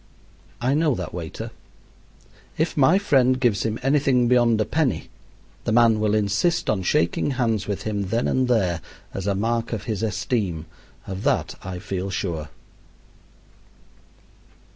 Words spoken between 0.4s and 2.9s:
I know that waiter. If